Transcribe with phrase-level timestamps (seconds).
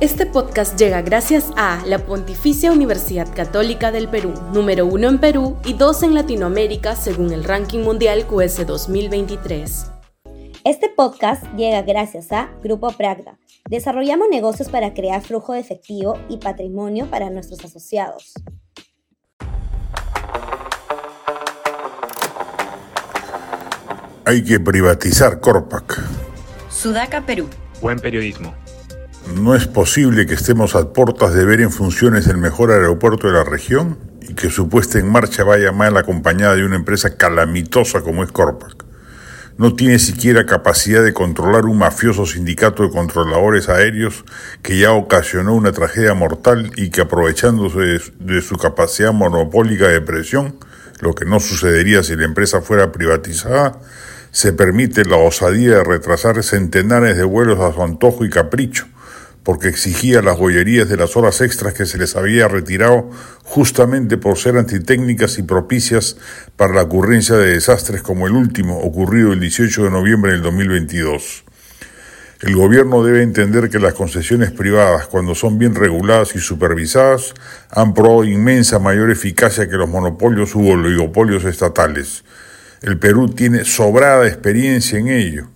[0.00, 5.58] Este podcast llega gracias a la Pontificia Universidad Católica del Perú, número uno en Perú
[5.62, 9.90] y dos en Latinoamérica según el ranking mundial QS 2023.
[10.64, 13.38] Este podcast llega gracias a Grupo Pragda.
[13.68, 18.32] Desarrollamos negocios para crear flujo de efectivo y patrimonio para nuestros asociados.
[24.24, 26.00] Hay que privatizar Corpac.
[26.70, 27.50] Sudaca, Perú.
[27.82, 28.54] Buen periodismo.
[29.34, 33.34] ¿No es posible que estemos a puertas de ver en funciones el mejor aeropuerto de
[33.34, 38.02] la región y que su puesta en marcha vaya mal acompañada de una empresa calamitosa
[38.02, 38.84] como es Corpac?
[39.56, 44.24] No tiene siquiera capacidad de controlar un mafioso sindicato de controladores aéreos
[44.62, 50.56] que ya ocasionó una tragedia mortal y que aprovechándose de su capacidad monopólica de presión,
[51.00, 53.78] lo que no sucedería si la empresa fuera privatizada,
[54.32, 58.86] se permite la osadía de retrasar centenares de vuelos a su antojo y capricho,
[59.42, 63.10] porque exigía las bollerías de las horas extras que se les había retirado
[63.44, 66.16] justamente por ser antitécnicas y propicias
[66.56, 71.44] para la ocurrencia de desastres como el último ocurrido el 18 de noviembre del 2022.
[72.40, 77.34] El gobierno debe entender que las concesiones privadas, cuando son bien reguladas y supervisadas,
[77.70, 82.24] han probado inmensa mayor eficacia que los monopolios u oligopolios estatales.
[82.80, 85.48] El Perú tiene sobrada experiencia en ello.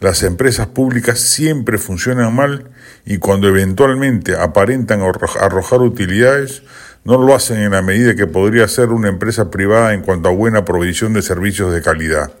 [0.00, 2.70] Las empresas públicas siempre funcionan mal
[3.04, 6.62] y cuando eventualmente aparentan arrojar utilidades,
[7.04, 10.32] no lo hacen en la medida que podría ser una empresa privada en cuanto a
[10.32, 12.32] buena provisión de servicios de calidad.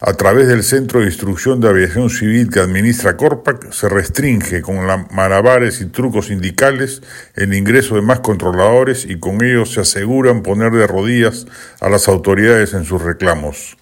[0.00, 4.78] A través del Centro de Instrucción de Aviación Civil que administra Corpac, se restringe con
[5.12, 7.00] malabares y trucos sindicales
[7.36, 11.46] el ingreso de más controladores y con ello se aseguran poner de rodillas
[11.80, 13.76] a las autoridades en sus reclamos.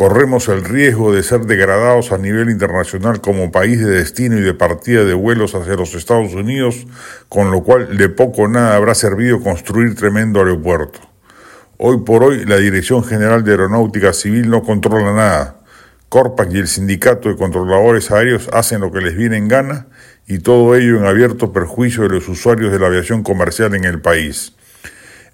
[0.00, 4.54] Corremos el riesgo de ser degradados a nivel internacional como país de destino y de
[4.54, 6.86] partida de vuelos hacia los Estados Unidos,
[7.28, 11.00] con lo cual de poco o nada habrá servido construir tremendo aeropuerto.
[11.76, 15.60] Hoy por hoy la Dirección General de Aeronáutica Civil no controla nada.
[16.08, 19.88] Corpac y el Sindicato de Controladores Aéreos hacen lo que les viene en gana
[20.26, 24.00] y todo ello en abierto perjuicio de los usuarios de la aviación comercial en el
[24.00, 24.54] país.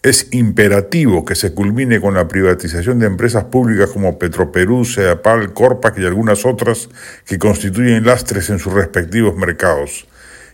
[0.03, 5.99] Es imperativo que se culmine con la privatización de empresas públicas como Petroperú, Sedapal, Corpac
[5.99, 6.89] y algunas otras
[7.25, 10.07] que constituyen lastres en sus respectivos mercados.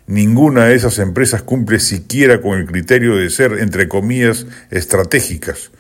[0.07, 5.71] Ninguna de esas empresas cumple siquiera con el criterio de ser, entre comillas, estratégicas.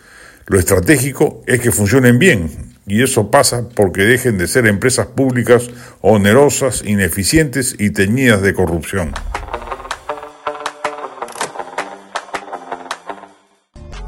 [0.47, 2.51] Lo estratégico es que funcionen bien,
[2.87, 9.13] y eso pasa porque dejen de ser empresas públicas onerosas, ineficientes y teñidas de corrupción.